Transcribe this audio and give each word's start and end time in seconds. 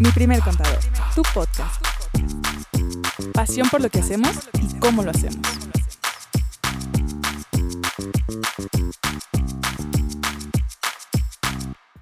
Mi 0.00 0.10
primer 0.12 0.40
contador, 0.40 0.78
tu 1.14 1.20
podcast. 1.34 1.84
Pasión 3.34 3.68
por 3.68 3.82
lo 3.82 3.90
que 3.90 3.98
hacemos 3.98 4.48
y 4.58 4.78
cómo 4.80 5.02
lo 5.02 5.10
hacemos. 5.10 5.46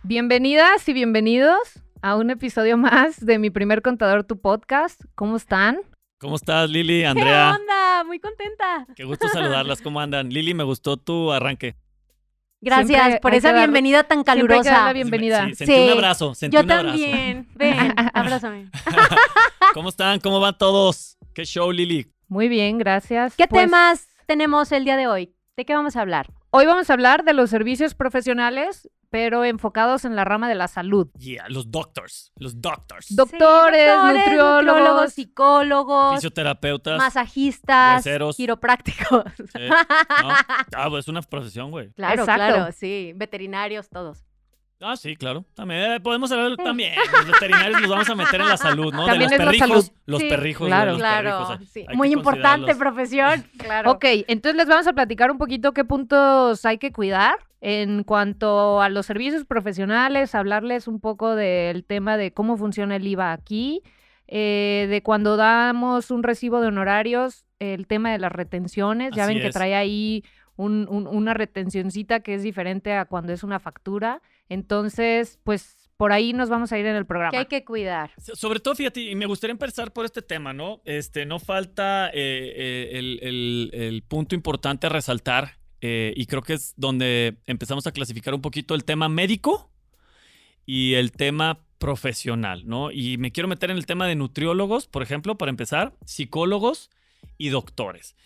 Bienvenidas 0.05 0.89
y 0.89 0.93
bienvenidos 0.93 1.59
a 2.01 2.15
un 2.15 2.31
episodio 2.31 2.77
más 2.77 3.19
de 3.19 3.41
Mi 3.41 3.51
primer 3.51 3.83
contador, 3.83 4.23
tu 4.23 4.41
podcast. 4.41 5.01
¿Cómo 5.17 5.37
están? 5.37 5.79
¿Cómo 6.21 6.37
estás, 6.37 6.71
Lili, 6.71 7.01
¿Qué 7.01 7.07
Andrea? 7.07 7.57
onda? 7.59 8.05
Muy 8.05 8.21
contenta. 8.21 8.87
Qué 8.95 9.03
gusto 9.03 9.29
saludarlas. 9.29 9.83
¿Cómo 9.83 10.01
andan? 10.01 10.29
Lili, 10.31 10.55
me 10.55 10.63
gustó 10.65 10.97
tu 10.99 11.33
arranque. 11.33 11.75
Gracias 12.61 12.89
Siempre 13.01 13.21
por 13.21 13.35
esa 13.35 13.53
dar- 13.53 13.59
bienvenida 13.61 14.03
tan 14.05 14.25
Siempre 14.25 14.33
hay 14.57 14.61
que 14.63 14.69
dar 14.69 14.75
calurosa. 14.75 14.85
la 14.87 14.93
bienvenida. 14.93 15.47
Sí, 15.47 15.55
sentí 15.55 15.75
Sí. 15.75 15.81
un 15.85 15.91
abrazo, 15.91 16.35
sentí 16.35 16.57
Yo 16.57 16.63
un 16.63 16.71
abrazo. 16.71 16.89
también. 16.99 17.49
Ven, 17.55 17.95
abrázame. 18.15 18.71
¿Cómo 19.75 19.89
están? 19.91 20.19
¿Cómo 20.21 20.41
van 20.41 20.57
todos? 20.59 21.17
¿Qué 21.35 21.45
show, 21.45 21.71
Lili? 21.71 22.13
Muy 22.27 22.49
bien, 22.49 22.79
gracias. 22.79 23.37
¿Qué 23.37 23.47
Pues, 23.47 23.63
temas 23.63 24.09
tenemos 24.27 24.73
el 24.73 24.85
día 24.85 24.97
de 24.97 25.07
hoy? 25.07 25.35
¿De 25.57 25.65
qué 25.65 25.75
vamos 25.75 25.97
a 25.97 26.01
hablar? 26.01 26.33
Hoy 26.51 26.67
vamos 26.67 26.91
a 26.91 26.93
hablar 26.95 27.25
de 27.25 27.33
los 27.33 27.51
servicios 27.51 27.95
profesionales, 27.95 28.89
pero 29.11 29.45
enfocados 29.45 30.05
en 30.05 30.17
la 30.17 30.25
rama 30.25 30.49
de 30.49 30.55
la 30.55 30.69
salud. 30.69 31.09
Yeah, 31.19 31.47
los 31.49 31.71
doctors. 31.71 32.33
Los 32.37 32.61
doctors. 32.61 33.07
Doctores, 33.15 33.81
Sí, 33.81 33.87
doctores, 33.87 34.19
nutriólogos. 34.27 35.13
psicólogos, 35.13 36.15
Fisioterapeutas. 36.17 36.99
masajistas, 36.99 37.97
hueseros. 38.05 38.37
quiroprácticos. 38.37 39.25
Sí. 39.37 39.43
¿No? 39.69 40.29
Ah, 40.77 40.87
pues 40.91 41.05
es 41.05 41.09
una 41.09 41.23
profesión, 41.23 41.71
güey. 41.71 41.91
Claro, 41.93 42.23
Exacto. 42.23 42.55
claro, 42.55 42.73
sí. 42.73 43.13
Veterinarios, 43.17 43.89
todos. 43.89 44.25
Ah, 44.81 44.95
sí, 44.97 45.17
claro. 45.17 45.45
También 45.55 45.93
eh, 45.95 46.01
podemos 46.01 46.31
hablar 46.31 46.57
también. 46.57 46.93
Los 47.13 47.27
veterinarios 47.27 47.81
los 47.81 47.91
vamos 47.91 48.09
a 48.11 48.15
meter 48.15 48.41
en 48.41 48.47
la 48.49 48.57
salud, 48.57 48.95
¿no? 48.95 49.07
También 49.07 49.29
de 49.31 49.35
es 49.35 49.41
los 49.41 49.47
la 49.47 49.51
perrijos. 49.53 49.69
salud. 49.87 49.99
Los 50.07 50.21
Sí, 50.21 50.29
perrijos. 50.29 50.67
claro. 50.69 50.91
los 50.93 51.01
claro, 51.01 51.49
perrijos, 51.49 51.69
sí. 51.73 51.87
Muy 51.95 52.13
importante 52.13 52.77
profesión. 52.77 53.45
Claro. 53.59 53.91
Ok, 53.91 54.05
entonces 54.29 54.55
les 54.57 54.69
vamos 54.69 54.87
a 54.87 54.93
platicar 54.93 55.33
un 55.33 55.39
poquito 55.39 55.73
qué 55.73 55.85
puntos 55.85 56.65
hay 56.65 56.79
que 56.79 56.93
cuidar 56.93 57.39
en 57.61 58.05
cuanto 58.05 58.81
a 58.81 58.89
los 58.89 59.07
servicios 59.07 59.45
profesionales, 59.45 60.35
hablarles 60.35 60.87
un 60.89 61.01
poco 61.01 61.35
del 61.35 61.85
tema 61.85 62.17
de 62.17 62.33
cómo 62.33 62.57
funciona 62.57 62.97
el 62.97 63.07
IVA 63.07 63.33
aquí, 63.33 63.83
eh, 64.29 64.87
de 64.91 65.03
cuando 65.03 65.37
damos 65.37 66.11
un 66.11 66.23
recibo 66.23 66.61
de 66.61 66.69
honorarios, 66.69 67.45
el 67.59 67.87
tema 67.87 68.13
de 68.13 68.19
las 68.19 68.31
retenciones, 68.31 69.11
ya 69.15 69.25
Así 69.25 69.35
ven 69.35 69.43
que 69.43 69.49
es. 69.49 69.55
trae 69.55 69.75
ahí 69.75 70.23
un- 70.57 70.87
un- 70.91 71.07
una 71.07 71.35
retencioncita 71.35 72.21
que 72.21 72.35
es 72.35 72.43
diferente 72.43 72.93
a 72.93 73.05
cuando 73.07 73.33
es 73.33 73.43
una 73.43 73.59
factura, 73.59 74.23
entonces 74.49 75.39
pues 75.45 75.77
por 75.97 76.13
ahí 76.13 76.33
nos 76.33 76.49
vamos 76.49 76.71
a 76.73 76.79
ir 76.79 76.87
en 76.87 76.95
el 76.95 77.07
programa. 77.07 77.31
Que 77.33 77.39
hay 77.39 77.47
que 77.47 77.65
cuidar. 77.65 78.11
So- 78.19 78.37
Sobre 78.37 78.61
todo, 78.61 78.75
fíjate, 78.77 79.01
y 79.01 79.17
me 79.17 79.27
gustaría 79.27 79.53
empezar 79.53 79.93
por 79.93 80.05
este 80.05 80.23
tema, 80.23 80.53
¿no? 80.53 80.81
Este, 80.85 81.27
no 81.27 81.41
falta 81.41 82.09
eh, 82.09 82.13
eh, 82.15 82.91
el, 82.99 83.19
el- 83.23 83.71
el 83.73 84.03
punto 84.03 84.35
importante 84.37 84.87
a 84.87 84.91
resaltar, 84.91 85.58
eh, 85.81 86.13
y 86.17 86.27
creo 86.27 86.43
que 86.43 86.55
es 86.55 86.75
donde 86.77 87.39
empezamos 87.47 87.87
a 87.87 87.93
clasificar 87.93 88.35
un 88.35 88.41
poquito 88.41 88.75
el 88.75 88.85
tema 88.85 89.09
médico 89.09 89.71
y 90.67 90.95
el 90.95 91.13
tema 91.13 91.61
profesional, 91.79 92.67
¿no? 92.67 92.91
Y 92.91 93.17
me 93.19 93.31
quiero 93.31 93.49
meter 93.49 93.71
en 93.71 93.77
el 93.77 93.87
tema 93.87 94.07
de 94.07 94.17
nutriólogos, 94.17 94.87
por 94.87 95.03
ejemplo, 95.03 95.39
para 95.39 95.51
empezar, 95.51 95.95
psicólogos 96.05 96.91
y 97.37 97.51
doctores. 97.51 98.17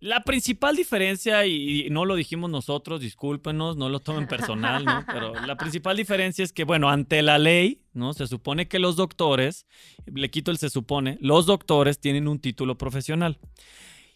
La 0.00 0.22
principal 0.22 0.76
diferencia, 0.76 1.44
y 1.46 1.88
no 1.90 2.04
lo 2.04 2.14
dijimos 2.14 2.50
nosotros, 2.50 3.00
discúlpenos, 3.00 3.76
no 3.76 3.88
lo 3.88 3.98
tomen 3.98 4.28
personal, 4.28 4.84
¿no? 4.84 5.04
Pero 5.12 5.34
la 5.34 5.56
principal 5.56 5.96
diferencia 5.96 6.44
es 6.44 6.52
que, 6.52 6.62
bueno, 6.62 6.88
ante 6.88 7.20
la 7.20 7.38
ley, 7.38 7.82
¿no? 7.94 8.12
Se 8.12 8.28
supone 8.28 8.68
que 8.68 8.78
los 8.78 8.94
doctores, 8.94 9.66
le 10.06 10.30
quito 10.30 10.52
el 10.52 10.58
se 10.58 10.70
supone, 10.70 11.18
los 11.20 11.46
doctores 11.46 11.98
tienen 11.98 12.28
un 12.28 12.38
título 12.38 12.78
profesional 12.78 13.38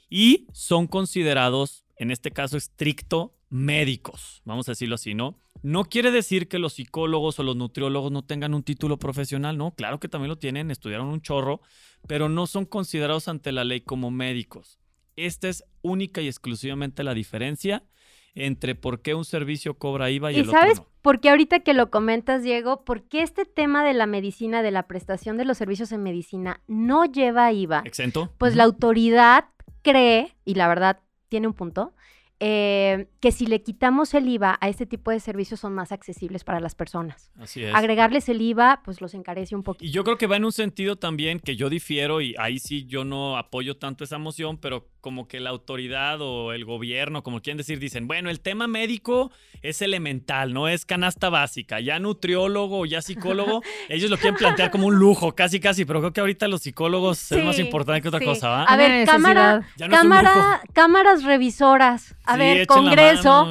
y 0.09 0.47
son 0.53 0.87
considerados, 0.87 1.82
en 2.03 2.11
este 2.11 2.33
caso 2.33 2.57
estricto, 2.57 3.37
médicos, 3.49 4.43
vamos 4.45 4.69
a 4.69 4.73
decirlo 4.73 4.97
así, 4.97 5.15
¿no? 5.15 5.39
No 5.63 5.85
quiere 5.85 6.11
decir 6.11 6.49
que 6.49 6.59
los 6.59 6.73
psicólogos 6.73 7.39
o 7.39 7.45
los 7.45 7.55
nutriólogos 7.55 8.11
no 8.11 8.25
tengan 8.25 8.55
un 8.55 8.65
título 8.65 8.99
profesional, 8.99 9.57
¿no? 9.57 9.73
Claro 9.77 10.01
que 10.01 10.09
también 10.09 10.31
lo 10.31 10.37
tienen, 10.37 10.73
estudiaron 10.73 11.07
un 11.07 11.23
chorro, 11.23 11.61
pero 12.09 12.29
no 12.29 12.49
son 12.49 12.67
considerados 12.67 13.29
ante 13.29 13.53
la 13.53 13.63
ley 13.63 13.83
como 13.83 14.11
médicos. 14.11 14.81
Esta 15.15 15.49
es 15.49 15.63
única 15.81 16.21
y 16.21 16.27
exclusivamente 16.27 17.05
la 17.05 17.15
diferencia 17.15 17.85
entre 18.35 18.75
por 18.75 19.01
qué 19.03 19.15
un 19.15 19.25
servicio 19.25 19.79
cobra 19.79 20.11
IVA 20.11 20.33
y, 20.33 20.37
¿Y 20.37 20.41
el 20.41 20.51
sabes 20.51 20.81
otro 20.81 20.85
no. 20.85 21.03
por 21.03 21.21
qué 21.21 21.31
ahorita 21.31 21.61
que 21.61 21.75
lo 21.75 21.91
comentas, 21.91 22.43
Diego? 22.43 22.85
¿Por 22.85 23.05
qué 23.05 23.23
este 23.23 23.45
tema 23.45 23.85
de 23.85 23.93
la 23.93 24.07
medicina, 24.07 24.63
de 24.63 24.73
la 24.73 24.89
prestación 24.89 25.37
de 25.37 25.45
los 25.45 25.57
servicios 25.57 25.93
en 25.93 26.03
medicina, 26.03 26.63
no 26.67 27.05
lleva 27.05 27.53
IVA? 27.53 27.83
¿Exento? 27.85 28.33
Pues 28.39 28.57
la 28.57 28.65
autoridad 28.65 29.45
cree, 29.83 30.35
y 30.45 30.55
la 30.55 30.67
verdad 30.67 30.99
tiene 31.33 31.47
un 31.47 31.55
punto, 31.55 31.95
eh, 32.41 33.07
que 33.21 33.33
si 33.33 33.47
le 33.47 33.63
quitamos 33.63 34.13
el 34.13 34.29
IVA 34.29 34.59
a 34.61 34.69
este 34.69 34.85
tipo 34.85 35.11
de 35.11 35.19
servicios 35.19 35.61
son 35.61 35.73
más 35.73 35.93
accesibles 35.93 36.45
para 36.45 36.61
las 36.61 36.75
personas. 36.75 37.33
Así 37.39 37.65
es. 37.65 37.75
Agregarles 37.75 38.29
el 38.29 38.43
IVA, 38.43 38.83
pues 38.85 39.01
los 39.01 39.15
encarece 39.15 39.57
un 39.57 39.63
poquito. 39.63 39.87
Y 39.87 39.91
yo 39.93 40.05
creo 40.05 40.19
que 40.19 40.27
va 40.27 40.37
en 40.37 40.45
un 40.45 40.53
sentido 40.53 40.97
también 40.97 41.41
que 41.41 41.57
yo 41.57 41.71
difiero 41.71 42.21
y 42.21 42.35
ahí 42.39 42.59
sí 42.59 42.85
yo 42.85 43.07
no 43.07 43.39
apoyo 43.39 43.79
tanto 43.79 44.05
esa 44.05 44.19
moción, 44.19 44.59
pero 44.59 44.91
como 45.03 45.29
que 45.29 45.39
la 45.41 45.51
autoridad 45.51 46.21
o 46.23 46.53
el 46.55 46.65
gobierno, 46.65 47.23
como 47.23 47.43
quieren 47.43 47.59
decir, 47.59 47.79
dicen, 47.79 48.07
bueno, 48.09 48.31
el 48.31 48.41
tema 48.41 48.67
médico 48.67 49.31
es 49.61 49.83
elemental, 49.83 50.55
no 50.55 50.69
es 50.69 50.87
canasta 50.87 51.29
básica, 51.29 51.79
ya 51.81 51.99
nutriólogo 51.99 52.87
ya 52.87 53.03
psicólogo, 53.03 53.63
ellos 53.91 54.09
lo 54.11 54.17
quieren 54.17 54.37
plantear 54.37 54.71
como 54.71 54.87
un 54.87 54.95
lujo, 54.95 55.35
casi 55.35 55.61
casi, 55.61 55.85
pero 55.85 56.01
creo 56.01 56.13
que 56.15 56.21
ahorita 56.21 56.49
los 56.49 56.63
psicólogos 56.63 57.31
es 57.33 57.45
más 57.45 57.57
Sí, 57.57 57.63
importante 57.63 58.01
que 58.01 58.09
otra 58.09 58.21
sí. 58.21 58.25
cosa, 58.27 58.49
¿va? 58.49 58.65
A 58.65 58.77
ver, 58.77 59.05
cámara, 59.07 59.69
no 59.79 59.89
cámara, 59.89 60.63
cámaras 60.73 61.25
revisoras. 61.25 62.15
A 62.25 62.35
Sí, 62.35 62.39
ver, 62.39 62.67
Congreso. 62.69 63.49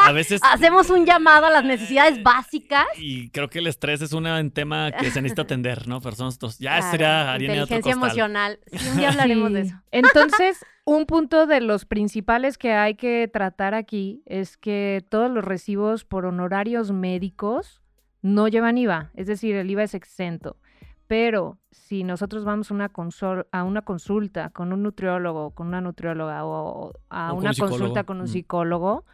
A 0.00 0.12
veces... 0.12 0.40
hacemos 0.44 0.88
un 0.90 1.04
llamado 1.04 1.46
a 1.46 1.50
las 1.50 1.64
necesidades 1.64 2.22
básicas. 2.22 2.86
Y 2.96 3.28
creo 3.30 3.50
que 3.50 3.58
el 3.58 3.66
estrés 3.66 4.00
es 4.00 4.12
un 4.12 4.50
tema 4.52 4.92
que 4.92 5.10
se 5.10 5.20
necesita 5.20 5.42
atender, 5.42 5.88
¿no? 5.88 6.00
Pero 6.00 6.14
nosotros, 6.18 6.58
ya 6.58 6.76
Claro, 6.76 6.90
sería 6.92 7.32
harina 7.32 7.52
de 7.54 7.62
otro 7.62 7.80
costal. 7.80 7.92
emocional. 7.92 8.58
Sí, 8.72 8.88
un 8.88 8.96
día 8.98 9.08
hablaremos 9.10 9.48
Sí. 9.48 9.54
de 9.54 9.60
eso. 9.62 9.74
Entonces, 9.90 10.51
un 10.84 11.06
punto 11.06 11.46
de 11.46 11.60
los 11.60 11.84
principales 11.84 12.58
que 12.58 12.72
hay 12.72 12.94
que 12.96 13.28
tratar 13.32 13.74
aquí 13.74 14.22
es 14.26 14.56
que 14.56 15.04
todos 15.08 15.30
los 15.30 15.44
recibos 15.44 16.04
por 16.04 16.26
honorarios 16.26 16.90
médicos 16.92 17.82
no 18.20 18.48
llevan 18.48 18.78
IVA, 18.78 19.10
es 19.14 19.26
decir, 19.26 19.54
el 19.56 19.70
IVA 19.70 19.84
es 19.84 19.94
exento. 19.94 20.56
Pero 21.06 21.58
si 21.70 22.04
nosotros 22.04 22.44
vamos 22.44 22.70
a 22.70 22.74
una, 22.74 22.90
a 23.52 23.64
una 23.64 23.82
consulta 23.82 24.50
con 24.50 24.72
un 24.72 24.82
nutriólogo, 24.82 25.50
con 25.50 25.66
una 25.68 25.80
nutrióloga 25.80 26.44
o 26.44 26.92
a 27.10 27.32
O 27.32 27.36
con 27.36 27.38
una 27.38 27.50
un 27.50 27.56
consulta 27.56 28.04
con 28.04 28.18
un 28.18 28.24
Mm. 28.24 28.28
psicólogo, 28.28 29.04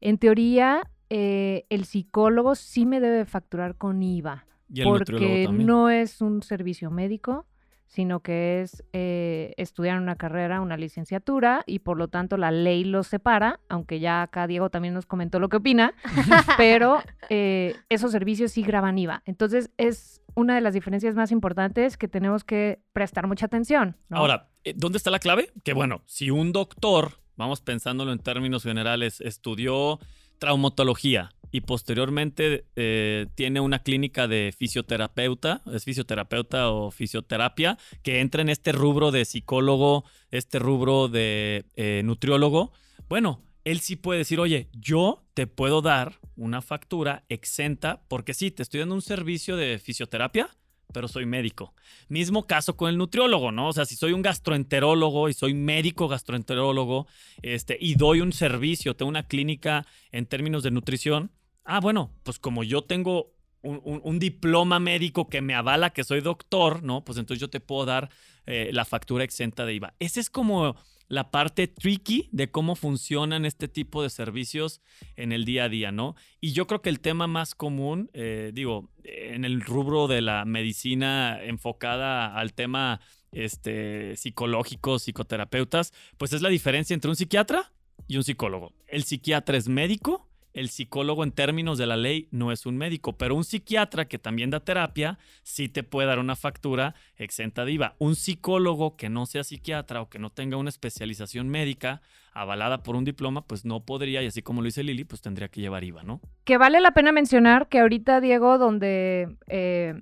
en 0.00 0.18
teoría 0.18 0.82
eh, 1.08 1.66
el 1.70 1.86
psicólogo 1.86 2.54
sí 2.54 2.86
me 2.86 3.00
debe 3.00 3.24
facturar 3.24 3.76
con 3.76 4.02
IVA 4.02 4.46
Y 4.72 4.82
el 4.82 4.88
nutriólogo 4.88 5.28
porque 5.28 5.48
no 5.64 5.90
es 5.90 6.20
un 6.20 6.42
servicio 6.42 6.90
médico, 6.90 7.46
sino 7.90 8.20
que 8.20 8.62
es 8.62 8.84
eh, 8.92 9.52
estudiar 9.56 9.98
una 10.00 10.14
carrera, 10.14 10.60
una 10.60 10.76
licenciatura, 10.76 11.64
y 11.66 11.80
por 11.80 11.98
lo 11.98 12.06
tanto 12.06 12.36
la 12.36 12.52
ley 12.52 12.84
los 12.84 13.08
separa, 13.08 13.58
aunque 13.68 13.98
ya 13.98 14.22
acá 14.22 14.46
Diego 14.46 14.70
también 14.70 14.94
nos 14.94 15.06
comentó 15.06 15.40
lo 15.40 15.48
que 15.48 15.56
opina, 15.56 15.92
pero 16.56 17.02
eh, 17.30 17.74
esos 17.88 18.12
servicios 18.12 18.52
sí 18.52 18.62
graban 18.62 18.96
IVA. 18.96 19.22
Entonces 19.26 19.72
es 19.76 20.22
una 20.36 20.54
de 20.54 20.60
las 20.60 20.72
diferencias 20.72 21.16
más 21.16 21.32
importantes 21.32 21.96
que 21.96 22.06
tenemos 22.06 22.44
que 22.44 22.80
prestar 22.92 23.26
mucha 23.26 23.46
atención. 23.46 23.96
¿no? 24.08 24.18
Ahora, 24.18 24.50
eh, 24.62 24.72
¿dónde 24.76 24.98
está 24.98 25.10
la 25.10 25.18
clave? 25.18 25.50
Que 25.64 25.72
bueno, 25.72 26.02
si 26.06 26.30
un 26.30 26.52
doctor, 26.52 27.14
vamos 27.34 27.60
pensándolo 27.60 28.12
en 28.12 28.20
términos 28.20 28.62
generales, 28.62 29.20
estudió 29.20 29.98
traumatología 30.40 31.30
y 31.52 31.60
posteriormente 31.60 32.64
eh, 32.74 33.26
tiene 33.36 33.60
una 33.60 33.82
clínica 33.82 34.26
de 34.26 34.52
fisioterapeuta, 34.56 35.62
es 35.72 35.84
fisioterapeuta 35.84 36.70
o 36.70 36.90
fisioterapia, 36.90 37.78
que 38.02 38.20
entra 38.20 38.42
en 38.42 38.48
este 38.48 38.72
rubro 38.72 39.12
de 39.12 39.24
psicólogo, 39.24 40.04
este 40.30 40.58
rubro 40.58 41.08
de 41.08 41.66
eh, 41.76 42.02
nutriólogo, 42.04 42.72
bueno, 43.08 43.42
él 43.64 43.80
sí 43.80 43.96
puede 43.96 44.18
decir, 44.18 44.40
oye, 44.40 44.68
yo 44.72 45.22
te 45.34 45.46
puedo 45.46 45.82
dar 45.82 46.18
una 46.36 46.62
factura 46.62 47.24
exenta 47.28 48.02
porque 48.08 48.34
sí, 48.34 48.50
te 48.50 48.62
estoy 48.62 48.80
dando 48.80 48.94
un 48.94 49.02
servicio 49.02 49.56
de 49.56 49.78
fisioterapia, 49.78 50.48
pero 50.92 51.08
soy 51.08 51.26
médico. 51.26 51.74
Mismo 52.08 52.46
caso 52.46 52.76
con 52.76 52.90
el 52.90 52.96
nutriólogo, 52.98 53.52
¿no? 53.52 53.68
O 53.68 53.72
sea, 53.72 53.84
si 53.84 53.96
soy 53.96 54.12
un 54.12 54.22
gastroenterólogo 54.22 55.28
y 55.28 55.34
soy 55.34 55.54
médico 55.54 56.08
gastroenterólogo 56.08 57.06
este, 57.42 57.76
y 57.80 57.94
doy 57.94 58.20
un 58.20 58.32
servicio, 58.32 58.94
tengo 58.96 59.08
una 59.08 59.26
clínica 59.26 59.86
en 60.12 60.26
términos 60.26 60.62
de 60.62 60.70
nutrición, 60.70 61.30
ah, 61.64 61.80
bueno, 61.80 62.10
pues 62.22 62.38
como 62.38 62.64
yo 62.64 62.82
tengo 62.82 63.32
un, 63.62 64.00
un- 64.02 64.18
diploma 64.18 64.80
médico 64.80 65.28
que 65.28 65.42
me 65.42 65.54
avala 65.54 65.90
que 65.90 66.04
soy 66.04 66.20
doctor, 66.20 66.82
¿no? 66.82 67.04
Pues 67.04 67.18
entonces 67.18 67.40
yo 67.40 67.50
te 67.50 67.60
puedo 67.60 67.84
dar 67.84 68.08
eh, 68.46 68.70
la 68.72 68.84
factura 68.84 69.22
exenta 69.22 69.66
de 69.66 69.74
IVA. 69.74 69.94
Esa 69.98 70.18
es 70.20 70.30
como 70.30 70.76
la 71.10 71.32
parte 71.32 71.66
tricky 71.66 72.28
de 72.30 72.52
cómo 72.52 72.76
funcionan 72.76 73.44
este 73.44 73.66
tipo 73.66 74.02
de 74.02 74.10
servicios 74.10 74.80
en 75.16 75.32
el 75.32 75.44
día 75.44 75.64
a 75.64 75.68
día, 75.68 75.90
¿no? 75.90 76.14
Y 76.40 76.52
yo 76.52 76.68
creo 76.68 76.82
que 76.82 76.88
el 76.88 77.00
tema 77.00 77.26
más 77.26 77.56
común, 77.56 78.10
eh, 78.14 78.52
digo, 78.54 78.90
en 79.02 79.44
el 79.44 79.60
rubro 79.60 80.06
de 80.06 80.22
la 80.22 80.44
medicina 80.44 81.42
enfocada 81.42 82.32
al 82.36 82.54
tema 82.54 83.00
este, 83.32 84.14
psicológico, 84.16 85.00
psicoterapeutas, 85.00 85.92
pues 86.16 86.32
es 86.32 86.42
la 86.42 86.48
diferencia 86.48 86.94
entre 86.94 87.10
un 87.10 87.16
psiquiatra 87.16 87.72
y 88.06 88.16
un 88.16 88.22
psicólogo. 88.22 88.72
El 88.86 89.02
psiquiatra 89.02 89.56
es 89.56 89.68
médico, 89.68 90.29
el 90.52 90.68
psicólogo 90.68 91.22
en 91.24 91.32
términos 91.32 91.78
de 91.78 91.86
la 91.86 91.96
ley 91.96 92.28
no 92.32 92.50
es 92.52 92.66
un 92.66 92.76
médico, 92.76 93.16
pero 93.16 93.34
un 93.36 93.44
psiquiatra 93.44 94.06
que 94.08 94.18
también 94.18 94.50
da 94.50 94.60
terapia 94.60 95.18
sí 95.42 95.68
te 95.68 95.82
puede 95.82 96.08
dar 96.08 96.18
una 96.18 96.34
factura 96.36 96.94
exenta 97.16 97.64
de 97.64 97.72
IVA. 97.72 97.94
Un 97.98 98.16
psicólogo 98.16 98.96
que 98.96 99.08
no 99.08 99.26
sea 99.26 99.44
psiquiatra 99.44 100.00
o 100.02 100.08
que 100.08 100.18
no 100.18 100.30
tenga 100.30 100.56
una 100.56 100.70
especialización 100.70 101.48
médica 101.48 102.02
avalada 102.32 102.82
por 102.82 102.96
un 102.96 103.04
diploma, 103.04 103.42
pues 103.46 103.64
no 103.64 103.80
podría, 103.84 104.22
y 104.22 104.26
así 104.26 104.42
como 104.42 104.60
lo 104.60 104.66
dice 104.66 104.82
Lili, 104.82 105.04
pues 105.04 105.20
tendría 105.20 105.48
que 105.48 105.60
llevar 105.60 105.84
IVA, 105.84 106.02
¿no? 106.04 106.20
Que 106.44 106.58
vale 106.58 106.80
la 106.80 106.92
pena 106.92 107.12
mencionar 107.12 107.68
que 107.68 107.80
ahorita, 107.80 108.20
Diego, 108.20 108.56
donde 108.58 109.36
eh, 109.48 109.94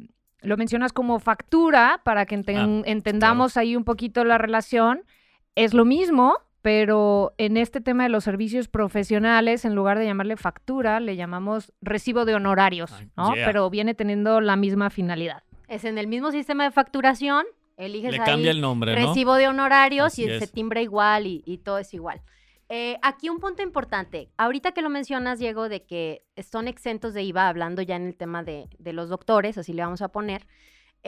lo 0.43 0.57
mencionas 0.57 0.93
como 0.93 1.21
factura, 1.21 2.01
para 2.05 2.27
que 2.27 2.37
enten- 2.39 2.83
Ah, 2.85 2.91
entendamos 2.91 3.57
ahí 3.57 3.77
un 3.77 3.85
poquito 3.85 4.25
la 4.25 4.39
relación, 4.39 5.03
es 5.55 5.75
lo 5.75 5.85
mismo, 5.85 6.37
pero 6.63 7.33
en 7.39 7.57
este 7.57 7.81
tema 7.81 8.03
de 8.05 8.09
los 8.09 8.25
servicios 8.25 8.69
profesionales, 8.69 9.65
en 9.65 9.75
lugar 9.75 9.99
de 9.99 10.07
llamarle 10.07 10.37
factura, 10.37 11.01
le 11.01 11.17
llamamos 11.17 11.73
recibo 11.81 12.25
de 12.25 12.35
honorarios, 12.35 12.93
Ay, 12.93 13.09
¿no? 13.17 13.35
yeah. 13.35 13.47
Pero 13.47 13.71
viene 13.71 13.95
teniendo 13.95 14.41
la 14.41 14.57
misma 14.57 14.91
finalidad. 14.91 15.43
Es 15.69 15.85
en 15.85 15.99
el 15.99 16.07
mismo 16.09 16.31
sistema 16.33 16.65
de 16.65 16.71
facturación, 16.71 17.45
eliges 17.77 18.11
Le 18.13 18.19
ahí 18.19 18.25
cambia 18.27 18.51
el 18.51 18.61
nombre, 18.61 18.99
¿no? 19.01 19.09
recibo 19.09 19.35
de 19.35 19.49
honorarios 19.49 20.07
Así 20.07 20.25
y 20.25 20.27
se 20.27 20.45
es. 20.45 20.53
timbra 20.53 20.81
igual 20.83 21.27
y, 21.27 21.43
y 21.47 21.59
todo 21.59 21.79
es 21.79 21.93
igual. 21.95 22.23
Eh, 22.71 22.99
aquí 23.03 23.31
un 23.31 23.39
punto 23.39 23.63
importante. 23.63 24.29
Ahorita 24.37 24.73
que 24.73 24.83
lo 24.83 24.91
mencionas, 24.91 25.39
Diego, 25.39 25.69
de 25.71 25.85
que 25.87 26.25
son 26.51 26.69
exentos 26.69 27.15
de 27.15 27.23
IVA, 27.23 27.49
hablando 27.49 27.81
ya 27.83 27.97
en 27.97 28.07
el 28.09 28.15
tema 28.17 28.43
de, 28.43 28.69
de 28.79 28.93
los 28.93 29.09
doctores, 29.09 29.57
así 29.57 29.73
le 29.73 29.83
vamos 29.83 30.03
a 30.03 30.09
poner. 30.09 30.47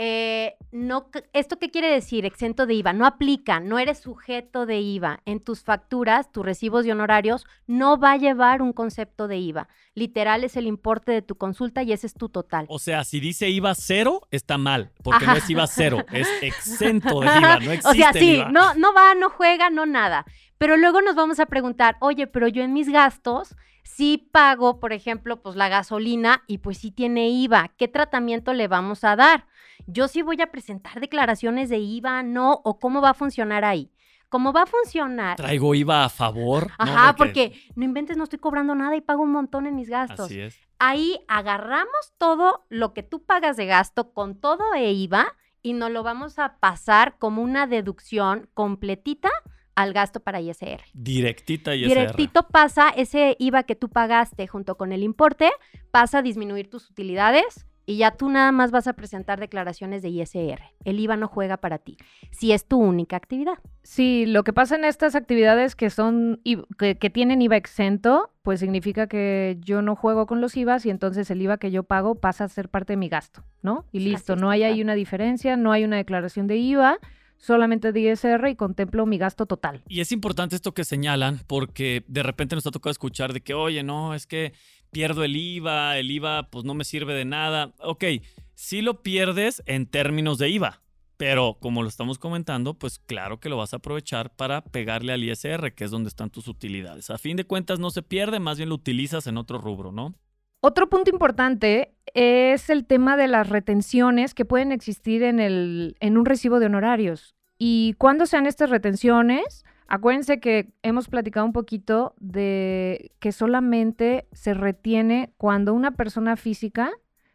Eh, 0.02 0.56
no, 0.73 1.11
¿Esto 1.35 1.58
qué 1.58 1.70
quiere 1.70 1.91
decir? 1.91 2.25
Exento 2.25 2.64
de 2.64 2.73
IVA. 2.73 2.94
No 2.94 3.05
aplica, 3.05 3.61
no 3.61 3.79
eres 3.79 3.99
sujeto 3.99 4.64
de 4.64 4.81
IVA. 4.81 5.20
En 5.26 5.41
tus 5.41 5.62
facturas, 5.62 6.32
tus 6.32 6.43
recibos 6.43 6.87
de 6.87 6.93
honorarios, 6.93 7.44
no 7.67 7.99
va 7.99 8.12
a 8.12 8.17
llevar 8.17 8.62
un 8.62 8.73
concepto 8.73 9.29
de 9.29 9.37
IVA. 9.37 9.69
Literal 9.94 10.43
es 10.43 10.56
el 10.56 10.67
importe 10.67 11.12
de 11.12 11.20
tu 11.20 11.35
consulta 11.35 11.82
y 11.82 11.93
ese 11.93 12.06
es 12.06 12.14
tu 12.14 12.31
total. 12.31 12.64
O 12.70 12.79
sea, 12.79 13.05
si 13.05 13.20
dice 13.20 13.50
IVA 13.50 13.75
cero, 13.75 14.23
está 14.31 14.56
mal, 14.56 14.91
porque 15.02 15.26
no 15.26 15.35
es 15.35 15.50
IVA 15.50 15.67
cero, 15.67 15.99
es 16.12 16.29
exento 16.41 17.20
de 17.20 17.26
IVA, 17.26 17.61
no 17.61 17.70
existe 17.70 17.88
o 17.91 17.93
sea, 17.93 18.12
sí, 18.14 18.37
IVA. 18.37 18.49
no, 18.49 18.73
no 18.76 18.94
va, 18.94 19.14
no 19.14 19.29
juega, 19.29 19.69
no 19.69 19.85
nada. 19.85 20.25
Pero 20.56 20.79
luego 20.79 21.02
nos 21.02 21.14
vamos 21.14 21.41
a 21.41 21.47
preguntar, 21.47 21.99
oye, 22.00 22.26
pero 22.26 22.49
yo 22.49 22.62
en 22.62 22.73
mis 22.73 22.88
gastos 22.88 23.55
sí 23.82 24.31
pago, 24.32 24.81
por 24.81 24.94
ejemplo, 24.94 25.43
pues 25.43 25.56
la 25.56 25.69
gasolina 25.69 26.43
y 26.47 26.56
pues 26.56 26.79
sí 26.79 26.91
tiene 26.91 27.29
IVA. 27.29 27.73
¿Qué 27.76 27.87
tratamiento 27.87 28.55
le 28.55 28.67
vamos 28.67 29.05
a 29.05 29.14
dar? 29.14 29.44
Yo 29.87 30.09
sí 30.09 30.23
voy 30.23 30.41
a 30.41 30.50
presentar 30.50 31.00
declaraciones 31.00 31.69
de 31.69 31.79
IVA, 31.79 32.23
no, 32.23 32.61
o 32.65 32.79
cómo 32.79 33.00
va 33.00 33.11
a 33.11 33.15
funcionar 33.15 33.65
ahí. 33.65 33.91
¿Cómo 34.29 34.53
va 34.53 34.62
a 34.62 34.67
funcionar? 34.67 35.37
Traigo 35.37 35.75
IVA 35.75 36.05
a 36.05 36.09
favor. 36.09 36.69
¿no? 36.69 36.75
Ajá, 36.79 37.17
porque 37.17 37.53
no 37.75 37.85
inventes, 37.85 38.17
no 38.17 38.25
estoy 38.25 38.38
cobrando 38.38 38.77
nada 38.77 38.94
y 38.94 39.00
pago 39.00 39.23
un 39.23 39.32
montón 39.32 39.67
en 39.67 39.75
mis 39.75 39.88
gastos. 39.88 40.27
Así 40.27 40.41
es. 40.41 40.56
Ahí 40.79 41.19
agarramos 41.27 42.15
todo 42.17 42.65
lo 42.69 42.94
que 42.94 43.03
tú 43.03 43.25
pagas 43.25 43.56
de 43.56 43.67
gasto 43.67 44.12
con 44.12 44.41
todo 44.41 44.73
e 44.75 44.93
IVA 44.93 45.35
y 45.62 45.73
nos 45.73 45.91
lo 45.91 46.03
vamos 46.05 46.38
a 46.38 46.59
pasar 46.61 47.19
como 47.19 47.43
una 47.43 47.67
deducción 47.67 48.49
completita 48.55 49.31
al 49.75 49.93
gasto 49.93 50.21
para 50.21 50.41
ISR. 50.41 50.83
Directita 50.94 51.75
y 51.75 51.85
Directito 51.85 52.47
pasa 52.49 52.91
ese 52.91 53.37
IVA 53.38 53.65
que 53.65 53.75
tú 53.75 53.88
pagaste 53.88 54.47
junto 54.47 54.76
con 54.76 54.93
el 54.93 55.03
importe, 55.03 55.50
pasa 55.91 56.19
a 56.19 56.23
disminuir 56.23 56.71
tus 56.71 56.88
utilidades 56.88 57.67
y 57.91 57.97
ya 57.97 58.13
tú 58.13 58.31
nada 58.31 58.53
más 58.53 58.71
vas 58.71 58.87
a 58.87 58.93
presentar 58.93 59.41
declaraciones 59.41 60.01
de 60.03 60.11
ISR. 60.11 60.63
El 60.85 61.01
IVA 61.01 61.17
no 61.17 61.27
juega 61.27 61.57
para 61.57 61.79
ti, 61.79 61.97
si 62.31 62.53
es 62.53 62.65
tu 62.65 62.79
única 62.79 63.17
actividad. 63.17 63.59
Sí, 63.83 64.27
lo 64.27 64.45
que 64.45 64.53
pasa 64.53 64.77
en 64.77 64.85
estas 64.85 65.17
actividades 65.17 65.75
que 65.75 65.91
son 65.91 66.41
que, 66.79 66.99
que 66.99 67.11
tienen 67.11 67.43
IVA 67.43 67.57
exento, 67.57 68.31
pues 68.43 68.61
significa 68.61 69.09
que 69.09 69.59
yo 69.61 69.83
no 69.83 69.97
juego 69.97 70.27
con 70.27 70.41
los 70.41 70.57
IVAs 70.57 70.87
y 70.87 70.91
entonces 70.91 71.33
el 71.33 71.43
IVA 71.43 71.59
que 71.59 71.73
yo 71.73 71.83
pago 71.83 72.15
pasa 72.15 72.45
a 72.45 72.49
ser 72.49 72.69
parte 72.69 72.93
de 72.93 72.97
mi 72.97 73.09
gasto, 73.09 73.43
¿no? 73.61 73.85
Y 73.91 73.99
listo, 73.99 74.37
no 74.37 74.51
hay 74.51 74.63
ahí 74.63 74.81
una 74.83 74.95
diferencia, 74.95 75.57
no 75.57 75.73
hay 75.73 75.83
una 75.83 75.97
declaración 75.97 76.47
de 76.47 76.59
IVA, 76.59 76.99
solamente 77.41 77.91
de 77.91 78.01
ISR 78.01 78.49
y 78.49 78.55
contemplo 78.55 79.07
mi 79.07 79.19
gasto 79.19 79.47
total. 79.47 79.83
Y 79.89 80.01
es 80.01 80.13
importante 80.13 80.55
esto 80.55 80.73
que 80.73 80.85
señalan 80.85 81.41
porque 81.47 82.05
de 82.07 82.23
repente 82.23 82.55
nos 82.55 82.67
ha 82.67 82.71
tocado 82.71 82.93
escuchar 82.93 83.33
de 83.33 83.41
que, 83.41 83.55
oye, 83.55 83.83
no, 83.83 84.15
es 84.15 84.27
que 84.27 84.53
pierdo 84.91 85.25
el 85.25 85.37
IVA, 85.37 85.99
el 85.99 86.11
IVA 86.11 86.49
pues 86.51 86.65
no 86.65 86.75
me 86.75 86.85
sirve 86.85 87.15
de 87.15 87.25
nada. 87.25 87.73
Ok, 87.79 88.05
sí 88.55 88.83
lo 88.83 89.03
pierdes 89.03 89.63
en 89.67 89.87
términos 89.87 90.39
de 90.39 90.49
IVA, 90.51 90.83
pero 91.17 91.59
como 91.61 91.83
lo 91.83 91.89
estamos 91.89 92.19
comentando, 92.19 92.75
pues 92.75 92.99
claro 92.99 93.41
que 93.41 93.49
lo 93.49 93.57
vas 93.57 93.73
a 93.73 93.77
aprovechar 93.77 94.35
para 94.35 94.63
pegarle 94.63 95.13
al 95.13 95.25
ISR, 95.25 95.75
que 95.75 95.85
es 95.85 95.91
donde 95.91 96.09
están 96.09 96.31
tus 96.31 96.49
utilidades. 96.49 97.11
A 97.11 97.19
fin 97.19 97.37
de 97.37 97.45
cuentas 97.45 97.79
no 97.79 97.91
se 97.91 98.03
pierde, 98.03 98.41
más 98.41 98.57
bien 98.57 98.69
lo 98.69 98.75
utilizas 98.75 99.27
en 99.27 99.37
otro 99.37 99.59
rubro, 99.59 99.93
¿no? 99.93 100.15
Otro 100.63 100.91
punto 100.91 101.11
importante 101.11 101.95
es 102.13 102.69
el 102.69 102.85
tema 102.85 103.17
de 103.17 103.29
las 103.29 103.49
retenciones 103.49 104.35
que 104.35 104.45
pueden 104.45 104.73
existir 104.73 105.23
en, 105.23 105.41
el, 105.41 105.97
en 106.01 106.19
un 106.19 106.27
recibo 106.27 106.61
de 106.61 106.67
honorarios. 106.67 107.35
Y 107.59 107.95
cuando 107.99 108.27
sean 108.27 108.47
estas 108.47 108.71
retenciones, 108.71 109.65
acuérdense 109.91 110.41
que 110.41 110.73
hemos 110.83 111.09
platicado 111.09 111.45
un 111.45 111.53
poquito 111.53 112.15
de 112.19 113.11
que 113.19 113.33
solamente 113.33 114.29
se 114.33 114.55
retiene 114.55 115.35
cuando 115.37 115.75
una 115.75 115.91
persona 115.91 116.37
física 116.37 116.93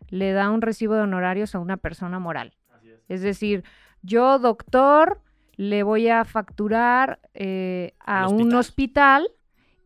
le 0.10 0.32
da 0.32 0.50
un 0.50 0.62
recibo 0.62 0.96
de 0.96 1.02
honorarios 1.02 1.54
a 1.54 1.60
una 1.60 1.78
persona 1.78 2.18
moral. 2.18 2.56
Es 3.08 3.22
decir, 3.22 3.64
yo, 4.02 4.40
doctor, 4.40 5.22
le 5.58 5.84
voy 5.84 6.08
a 6.08 6.24
facturar 6.24 7.20
eh, 7.34 7.94
a 8.00 8.30
un 8.30 8.54
hospital. 8.54 9.24
hospital 9.24 9.28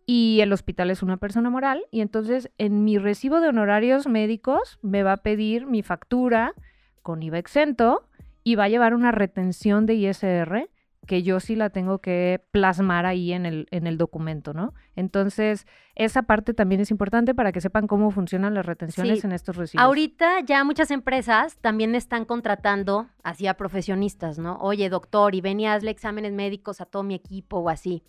y 0.05 0.39
el 0.41 0.53
hospital 0.53 0.91
es 0.91 1.01
una 1.01 1.17
persona 1.17 1.49
moral 1.49 1.85
y 1.91 2.01
entonces 2.01 2.51
en 2.57 2.83
mi 2.83 2.97
recibo 2.97 3.41
de 3.41 3.49
honorarios 3.49 4.07
médicos 4.07 4.79
me 4.81 5.03
va 5.03 5.13
a 5.13 5.17
pedir 5.17 5.65
mi 5.65 5.81
factura 5.81 6.53
con 7.01 7.23
IVA 7.23 7.39
exento 7.39 8.07
y 8.43 8.55
va 8.55 8.65
a 8.65 8.69
llevar 8.69 8.93
una 8.93 9.11
retención 9.11 9.85
de 9.85 9.95
ISR 9.95 10.69
que 11.09 11.23
yo 11.23 11.39
sí 11.39 11.55
la 11.55 11.71
tengo 11.71 11.97
que 11.97 12.39
plasmar 12.51 13.07
ahí 13.07 13.33
en 13.33 13.47
el, 13.47 13.67
en 13.71 13.87
el 13.87 13.97
documento, 13.97 14.53
¿no? 14.53 14.75
Entonces, 14.95 15.65
esa 15.95 16.21
parte 16.21 16.53
también 16.53 16.81
es 16.81 16.91
importante 16.91 17.33
para 17.33 17.51
que 17.51 17.61
sepan 17.61 17.87
cómo 17.87 18.11
funcionan 18.11 18.53
las 18.53 18.63
retenciones 18.67 19.21
Sí. 19.21 19.25
en 19.25 19.33
estos 19.33 19.55
recibos. 19.57 19.83
Ahorita 19.83 20.41
ya 20.45 20.63
muchas 20.63 20.91
empresas 20.91 21.57
también 21.57 21.95
están 21.95 22.25
contratando 22.25 23.07
así 23.23 23.47
a 23.47 23.55
profesionistas, 23.55 24.37
¿no? 24.37 24.57
Oye, 24.61 24.87
doctor, 24.89 25.33
y 25.33 25.41
ven 25.41 25.59
y 25.59 25.65
hazle 25.65 25.89
exámenes 25.89 26.31
médicos 26.31 26.79
a 26.79 26.85
todo 26.85 27.01
mi 27.01 27.15
equipo 27.15 27.57
o 27.57 27.69
así. 27.69 28.03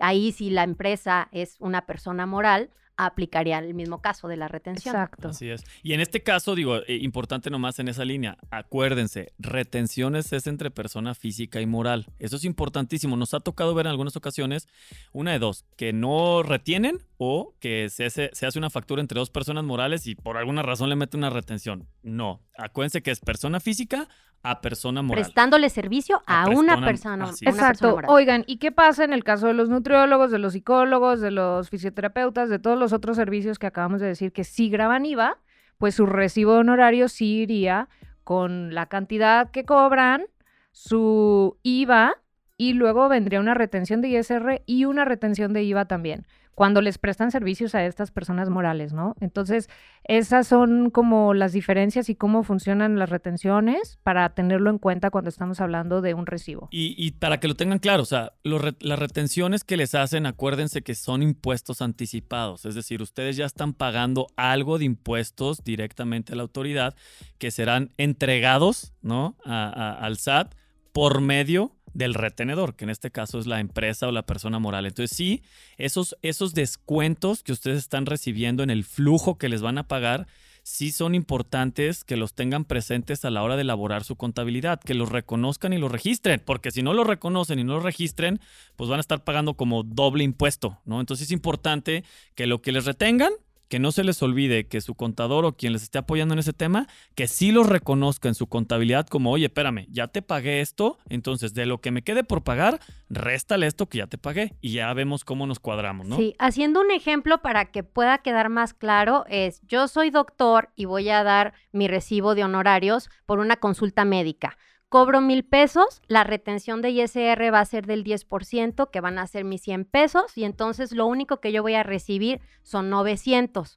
Ahí 0.00 0.32
si 0.32 0.50
la 0.50 0.62
empresa 0.62 1.28
es 1.32 1.56
una 1.60 1.86
persona 1.86 2.26
moral, 2.26 2.70
aplicaría 2.96 3.58
el 3.58 3.74
mismo 3.74 4.00
caso 4.00 4.28
de 4.28 4.36
la 4.36 4.48
retención. 4.48 4.94
Exacto. 4.94 5.28
Así 5.28 5.50
es. 5.50 5.64
Y 5.82 5.94
en 5.94 6.00
este 6.00 6.22
caso, 6.22 6.54
digo, 6.54 6.76
eh, 6.76 6.98
importante 7.02 7.50
nomás 7.50 7.78
en 7.78 7.88
esa 7.88 8.04
línea, 8.04 8.38
acuérdense, 8.50 9.32
retenciones 9.38 10.32
es 10.32 10.46
entre 10.46 10.70
persona 10.70 11.14
física 11.14 11.60
y 11.60 11.66
moral. 11.66 12.06
Eso 12.18 12.36
es 12.36 12.44
importantísimo. 12.44 13.16
Nos 13.16 13.34
ha 13.34 13.40
tocado 13.40 13.74
ver 13.74 13.86
en 13.86 13.90
algunas 13.90 14.16
ocasiones, 14.16 14.68
una 15.12 15.32
de 15.32 15.38
dos, 15.38 15.64
que 15.76 15.92
no 15.92 16.42
retienen 16.42 16.98
o 17.16 17.54
que 17.60 17.88
se 17.90 18.06
hace, 18.06 18.30
se 18.32 18.46
hace 18.46 18.58
una 18.58 18.70
factura 18.70 19.00
entre 19.00 19.18
dos 19.18 19.30
personas 19.30 19.64
morales 19.64 20.06
y 20.06 20.14
por 20.14 20.36
alguna 20.36 20.62
razón 20.62 20.88
le 20.88 20.96
mete 20.96 21.16
una 21.16 21.30
retención. 21.30 21.88
No, 22.02 22.42
acuérdense 22.56 23.02
que 23.02 23.10
es 23.10 23.20
persona 23.20 23.60
física 23.60 24.08
a 24.44 24.60
persona 24.60 25.02
moral. 25.02 25.24
Prestándole 25.24 25.68
servicio 25.70 26.22
a, 26.26 26.44
A 26.44 26.48
una 26.50 26.74
persona- 26.74 26.86
persona, 26.86 27.24
así 27.24 27.44
una 27.46 27.50
es. 27.50 27.56
persona 27.56 27.68
Exacto. 27.72 27.90
moral. 27.96 28.10
Oigan, 28.12 28.44
¿y 28.46 28.58
qué 28.58 28.70
pasa 28.70 29.02
en 29.04 29.12
el 29.12 29.24
caso 29.24 29.46
de 29.48 29.54
los 29.54 29.68
nutriólogos, 29.68 30.30
de 30.30 30.38
los 30.38 30.52
psicólogos, 30.52 31.20
de 31.20 31.30
los 31.32 31.70
fisioterapeutas, 31.70 32.48
de 32.50 32.58
todos 32.58 32.78
los 32.78 32.92
otros 32.92 33.16
servicios 33.16 33.58
que 33.58 33.66
acabamos 33.66 34.00
de 34.00 34.06
decir 34.06 34.32
que 34.32 34.44
sí 34.44 34.68
graban 34.70 35.04
IVA? 35.06 35.38
Pues 35.78 35.96
su 35.96 36.06
recibo 36.06 36.52
honorario 36.54 37.08
sí 37.08 37.38
iría 37.42 37.88
con 38.22 38.74
la 38.74 38.86
cantidad 38.86 39.50
que 39.50 39.64
cobran, 39.64 40.24
su 40.72 41.56
IVA 41.62 42.14
y 42.56 42.74
luego 42.74 43.08
vendría 43.08 43.40
una 43.40 43.54
retención 43.54 44.00
de 44.00 44.08
ISR 44.08 44.62
y 44.66 44.84
una 44.84 45.04
retención 45.04 45.52
de 45.52 45.62
IVA 45.62 45.86
también, 45.86 46.26
cuando 46.54 46.80
les 46.80 46.98
prestan 46.98 47.30
servicios 47.30 47.74
a 47.74 47.84
estas 47.84 48.10
personas 48.10 48.48
morales, 48.50 48.92
¿no? 48.92 49.14
Entonces, 49.20 49.68
esas 50.04 50.46
son 50.46 50.90
como 50.90 51.34
las 51.34 51.52
diferencias 51.52 52.08
y 52.08 52.14
cómo 52.14 52.42
funcionan 52.42 52.98
las 52.98 53.10
retenciones 53.10 53.98
para 54.02 54.28
tenerlo 54.34 54.70
en 54.70 54.78
cuenta 54.78 55.10
cuando 55.10 55.30
estamos 55.30 55.60
hablando 55.60 56.00
de 56.00 56.14
un 56.14 56.26
recibo. 56.26 56.68
Y, 56.70 57.12
para 57.12 57.40
que 57.40 57.48
lo 57.48 57.54
tengan 57.54 57.78
claro, 57.78 58.02
o 58.02 58.06
sea, 58.06 58.32
las 58.42 58.98
retenciones 58.98 59.64
que 59.64 59.76
les 59.76 59.94
hacen, 59.94 60.26
acuérdense 60.26 60.82
que 60.82 60.94
son 60.94 61.22
impuestos 61.22 61.80
anticipados, 61.82 62.64
es 62.66 62.74
decir, 62.74 63.02
ustedes 63.02 63.36
ya 63.36 63.46
están 63.46 63.72
pagando 63.72 64.26
algo 64.36 64.78
de 64.78 64.84
impuestos 64.84 65.64
directamente 65.64 66.32
a 66.32 66.36
la 66.36 66.42
autoridad 66.42 66.94
que 67.38 67.50
serán 67.50 67.92
entregados, 67.96 68.92
¿no? 69.02 69.36
a- 69.44 69.68
a- 69.68 70.04
al 70.04 70.16
SAT 70.18 70.54
por 70.92 71.20
medio 71.20 71.72
del 71.94 72.14
retenedor, 72.14 72.74
que 72.76 72.84
en 72.84 72.90
este 72.90 73.10
caso 73.10 73.38
es 73.38 73.46
la 73.46 73.60
empresa 73.60 74.08
o 74.08 74.12
la 74.12 74.26
persona 74.26 74.58
moral. 74.58 74.86
Entonces 74.86 75.16
sí, 75.16 75.42
esos, 75.78 76.16
esos 76.22 76.52
descuentos 76.52 77.42
que 77.42 77.52
ustedes 77.52 77.78
están 77.78 78.06
recibiendo 78.06 78.62
en 78.62 78.70
el 78.70 78.84
flujo 78.84 79.38
que 79.38 79.48
les 79.48 79.62
van 79.62 79.78
a 79.78 79.88
pagar, 79.88 80.26
sí 80.64 80.90
son 80.90 81.14
importantes 81.14 82.04
que 82.04 82.16
los 82.16 82.34
tengan 82.34 82.64
presentes 82.64 83.24
a 83.24 83.30
la 83.30 83.42
hora 83.42 83.54
de 83.54 83.62
elaborar 83.62 84.02
su 84.02 84.16
contabilidad, 84.16 84.80
que 84.80 84.94
los 84.94 85.10
reconozcan 85.10 85.72
y 85.72 85.78
los 85.78 85.92
registren, 85.92 86.42
porque 86.44 86.70
si 86.70 86.82
no 86.82 86.94
lo 86.94 87.04
reconocen 87.04 87.58
y 87.58 87.64
no 87.64 87.74
lo 87.74 87.80
registren, 87.80 88.40
pues 88.74 88.90
van 88.90 88.98
a 88.98 89.02
estar 89.02 89.22
pagando 89.22 89.54
como 89.54 89.82
doble 89.82 90.24
impuesto, 90.24 90.80
¿no? 90.84 91.00
Entonces 91.00 91.28
es 91.28 91.32
importante 91.32 92.02
que 92.34 92.46
lo 92.46 92.60
que 92.60 92.72
les 92.72 92.86
retengan 92.86 93.32
que 93.74 93.80
no 93.80 93.90
se 93.90 94.04
les 94.04 94.22
olvide 94.22 94.68
que 94.68 94.80
su 94.80 94.94
contador 94.94 95.44
o 95.44 95.56
quien 95.56 95.72
les 95.72 95.82
esté 95.82 95.98
apoyando 95.98 96.32
en 96.32 96.38
ese 96.38 96.52
tema, 96.52 96.86
que 97.16 97.26
sí 97.26 97.50
los 97.50 97.68
reconozca 97.68 98.28
en 98.28 98.36
su 98.36 98.46
contabilidad 98.46 99.08
como, 99.08 99.32
oye, 99.32 99.46
espérame, 99.46 99.88
ya 99.90 100.06
te 100.06 100.22
pagué 100.22 100.60
esto, 100.60 100.96
entonces 101.08 101.54
de 101.54 101.66
lo 101.66 101.80
que 101.80 101.90
me 101.90 102.02
quede 102.02 102.22
por 102.22 102.44
pagar, 102.44 102.78
réstale 103.10 103.66
esto 103.66 103.88
que 103.88 103.98
ya 103.98 104.06
te 104.06 104.16
pagué 104.16 104.54
y 104.60 104.74
ya 104.74 104.94
vemos 104.94 105.24
cómo 105.24 105.48
nos 105.48 105.58
cuadramos, 105.58 106.06
¿no? 106.06 106.16
Sí, 106.18 106.36
haciendo 106.38 106.80
un 106.82 106.92
ejemplo 106.92 107.42
para 107.42 107.64
que 107.72 107.82
pueda 107.82 108.18
quedar 108.18 108.48
más 108.48 108.74
claro, 108.74 109.24
es 109.28 109.60
yo 109.66 109.88
soy 109.88 110.10
doctor 110.10 110.70
y 110.76 110.84
voy 110.84 111.08
a 111.08 111.24
dar 111.24 111.52
mi 111.72 111.88
recibo 111.88 112.36
de 112.36 112.44
honorarios 112.44 113.10
por 113.26 113.40
una 113.40 113.56
consulta 113.56 114.04
médica 114.04 114.56
cobro 114.94 115.20
mil 115.20 115.44
pesos, 115.44 116.02
la 116.06 116.22
retención 116.22 116.80
de 116.80 116.90
ISR 116.90 117.52
va 117.52 117.58
a 117.58 117.64
ser 117.64 117.84
del 117.84 118.04
10%, 118.04 118.90
que 118.92 119.00
van 119.00 119.18
a 119.18 119.26
ser 119.26 119.42
mis 119.42 119.60
100 119.62 119.86
pesos, 119.86 120.38
y 120.38 120.44
entonces 120.44 120.92
lo 120.92 121.06
único 121.06 121.40
que 121.40 121.50
yo 121.50 121.62
voy 121.62 121.74
a 121.74 121.82
recibir 121.82 122.40
son 122.62 122.90
900. 122.90 123.74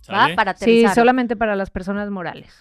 ¿va? 0.09 0.29
Para 0.35 0.55
sí, 0.55 0.85
solamente 0.93 1.35
para 1.35 1.55
las 1.55 1.69
personas 1.69 2.09
morales. 2.09 2.53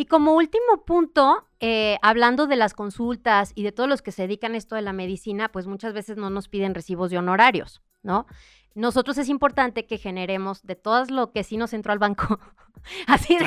Y 0.00 0.06
como 0.06 0.32
último 0.32 0.86
punto, 0.86 1.46
eh, 1.60 1.98
hablando 2.00 2.46
de 2.46 2.56
las 2.56 2.72
consultas 2.72 3.52
y 3.54 3.64
de 3.64 3.70
todos 3.70 3.86
los 3.86 4.00
que 4.00 4.12
se 4.12 4.22
dedican 4.22 4.54
a 4.54 4.56
esto 4.56 4.74
de 4.74 4.80
la 4.80 4.94
medicina, 4.94 5.52
pues 5.52 5.66
muchas 5.66 5.92
veces 5.92 6.16
no 6.16 6.30
nos 6.30 6.48
piden 6.48 6.74
recibos 6.74 7.10
de 7.10 7.18
honorarios, 7.18 7.82
¿no? 8.02 8.26
nosotros 8.74 9.18
es 9.18 9.28
importante 9.28 9.86
que 9.86 9.98
generemos 9.98 10.62
de 10.62 10.74
todo 10.74 11.04
lo 11.06 11.32
que 11.32 11.44
sí 11.44 11.58
nos 11.58 11.74
entró 11.74 11.92
al 11.92 11.98
banco. 11.98 12.40
Así 13.06 13.36
de. 13.36 13.46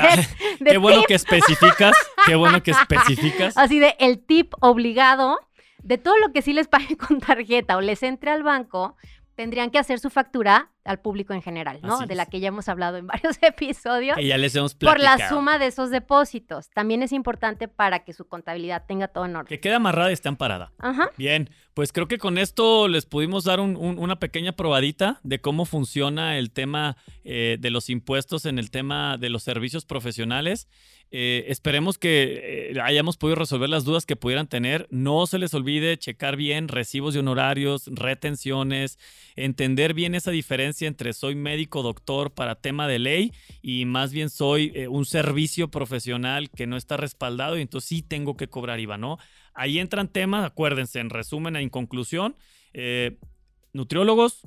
qué 0.64 0.78
bueno 0.78 1.02
que 1.08 1.14
especificas. 1.14 1.96
Qué 2.24 2.36
bueno 2.36 2.62
que 2.62 2.70
especificas. 2.70 3.56
Así 3.56 3.80
de 3.80 3.96
el 3.98 4.24
tip 4.24 4.54
obligado 4.60 5.40
de 5.82 5.98
todo 5.98 6.16
lo 6.18 6.32
que 6.32 6.40
sí 6.40 6.52
les 6.52 6.68
pague 6.68 6.96
con 7.08 7.18
tarjeta 7.18 7.76
o 7.76 7.80
les 7.80 8.04
entre 8.04 8.30
al 8.30 8.44
banco, 8.44 8.96
tendrían 9.34 9.70
que 9.70 9.78
hacer 9.78 9.98
su 9.98 10.10
factura 10.10 10.70
al 10.84 11.00
público 11.00 11.32
en 11.32 11.42
general, 11.42 11.80
¿no? 11.82 12.06
De 12.06 12.14
la 12.14 12.26
que 12.26 12.40
ya 12.40 12.48
hemos 12.48 12.68
hablado 12.68 12.98
en 12.98 13.06
varios 13.06 13.38
episodios. 13.42 14.18
Y 14.18 14.28
ya 14.28 14.38
les 14.38 14.54
hemos 14.54 14.74
platicado. 14.74 14.94
Por 14.94 15.20
la 15.20 15.28
suma 15.28 15.58
de 15.58 15.66
esos 15.66 15.90
depósitos. 15.90 16.70
También 16.70 17.02
es 17.02 17.12
importante 17.12 17.68
para 17.68 18.04
que 18.04 18.12
su 18.12 18.26
contabilidad 18.26 18.84
tenga 18.86 19.08
todo 19.08 19.24
en 19.24 19.36
orden. 19.36 19.48
Que 19.48 19.60
quede 19.60 19.74
amarrada 19.74 20.10
y 20.10 20.14
esté 20.14 20.28
amparada. 20.28 20.72
Ajá. 20.78 21.10
Bien, 21.16 21.50
pues 21.74 21.92
creo 21.92 22.06
que 22.06 22.18
con 22.18 22.38
esto 22.38 22.86
les 22.86 23.04
pudimos 23.04 23.42
dar 23.42 23.58
una 23.58 24.20
pequeña 24.20 24.52
probadita 24.52 25.18
de 25.24 25.40
cómo 25.40 25.64
funciona 25.64 26.38
el 26.38 26.52
tema 26.52 26.96
eh, 27.24 27.56
de 27.58 27.70
los 27.70 27.90
impuestos 27.90 28.46
en 28.46 28.60
el 28.60 28.70
tema 28.70 29.18
de 29.18 29.28
los 29.28 29.42
servicios 29.42 29.84
profesionales. 29.84 30.68
Eh, 31.10 31.46
esperemos 31.48 31.98
que 31.98 32.70
eh, 32.70 32.80
hayamos 32.80 33.16
podido 33.16 33.36
resolver 33.36 33.68
las 33.68 33.84
dudas 33.84 34.06
que 34.06 34.14
pudieran 34.14 34.46
tener. 34.46 34.86
No 34.90 35.26
se 35.26 35.38
les 35.38 35.52
olvide 35.52 35.98
checar 35.98 36.36
bien 36.36 36.68
recibos 36.68 37.12
de 37.12 37.20
honorarios, 37.20 37.90
retenciones, 37.92 38.98
entender 39.34 39.94
bien 39.94 40.14
esa 40.14 40.30
diferencia 40.30 40.86
entre 40.86 41.12
soy 41.12 41.34
médico 41.34 41.82
doctor 41.82 42.32
para 42.32 42.54
tema 42.54 42.86
de 42.86 43.00
ley 43.00 43.32
y 43.62 43.84
más 43.84 44.12
bien 44.12 44.30
soy 44.30 44.86
un 44.88 45.04
servicio 45.04 45.68
profesional 45.72 46.50
que 46.50 46.68
no 46.68 46.76
está 46.76 46.96
respaldado 46.96 47.58
y 47.58 47.62
entonces 47.62 47.88
sí 47.88 48.02
tengo 48.02 48.36
que 48.36 48.48
cobrar 48.48 48.78
IVA, 48.78 48.96
¿no? 48.96 49.18
Ahí 49.54 49.78
entran 49.78 50.08
temas, 50.08 50.44
acuérdense, 50.44 51.00
en 51.00 51.10
resumen, 51.10 51.56
en 51.56 51.70
conclusión, 51.70 52.36
nutriólogos, 53.72 54.40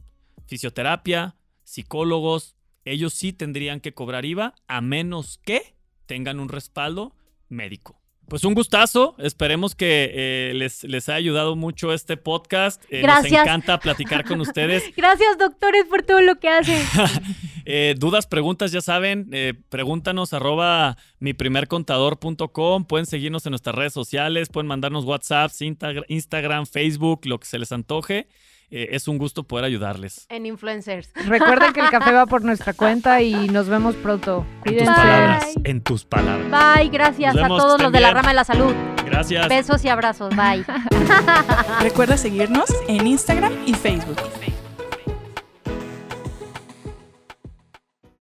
fisioterapia, 0.47 1.35
psicólogos, 1.63 2.55
ellos 2.85 3.13
sí 3.13 3.33
tendrían 3.33 3.79
que 3.79 3.93
cobrar 3.93 4.25
IVA 4.25 4.55
a 4.67 4.81
menos 4.81 5.39
que 5.43 5.75
tengan 6.05 6.39
un 6.39 6.49
respaldo 6.49 7.15
médico. 7.49 7.99
Pues 8.27 8.43
un 8.43 8.53
gustazo, 8.53 9.15
esperemos 9.19 9.73
que 9.75 10.11
eh, 10.13 10.53
les, 10.53 10.83
les 10.83 11.07
haya 11.07 11.17
ayudado 11.17 11.55
mucho 11.55 11.93
este 11.93 12.17
podcast. 12.17 12.83
Eh, 12.89 13.01
Gracias. 13.01 13.31
Nos 13.31 13.41
encanta 13.41 13.79
platicar 13.79 14.25
con 14.25 14.41
ustedes. 14.41 14.83
Gracias, 14.97 15.37
doctores, 15.37 15.85
por 15.85 16.03
todo 16.03 16.21
lo 16.21 16.37
que 16.37 16.49
hacen. 16.49 16.81
Eh, 17.69 17.95
dudas, 17.97 18.27
preguntas, 18.27 18.71
ya 18.71 18.79
saben, 18.79 19.29
pregúntanos 19.67 20.31
arroba 20.33 20.95
miprimercontador.com. 21.19 22.85
Pueden 22.85 23.05
seguirnos 23.05 23.45
en 23.45 23.51
nuestras 23.51 23.75
redes 23.75 23.91
sociales, 23.91 24.47
pueden 24.47 24.67
mandarnos 24.67 25.03
WhatsApp, 25.03 25.51
Instagram, 26.07 26.65
Facebook, 26.65 27.25
lo 27.25 27.39
que 27.39 27.45
se 27.45 27.59
les 27.59 27.73
antoje. 27.73 28.27
Eh, 28.69 28.89
es 28.91 29.07
un 29.07 29.17
gusto 29.17 29.43
poder 29.43 29.63
ayudarles. 29.63 30.25
En 30.29 30.45
influencers. 30.45 31.11
Recuerden 31.25 31.71
que 31.71 31.79
el 31.79 31.89
café 31.89 32.11
va 32.11 32.25
por 32.25 32.43
nuestra 32.43 32.73
cuenta 32.73 33.21
y 33.21 33.33
nos 33.47 33.69
vemos 33.69 33.95
pronto. 33.95 34.45
En 34.65 34.77
tus 34.77 34.87
palabras. 34.87 35.45
En 35.63 35.81
tus 35.81 36.03
palabras. 36.03 36.77
Bye, 36.77 36.89
gracias 36.89 37.37
a 37.37 37.47
todos 37.47 37.81
los 37.81 37.91
de 37.91 37.99
la 38.01 38.11
rama 38.11 38.29
de 38.29 38.35
la 38.35 38.43
salud. 38.43 38.73
Gracias. 39.05 39.47
Besos 39.47 39.85
y 39.85 39.89
abrazos. 39.89 40.35
Bye. 40.35 40.65
Recuerda 41.81 42.17
seguirnos 42.17 42.65
en 42.89 43.07
Instagram 43.07 43.53
y 43.65 43.73
Facebook. 43.73 44.17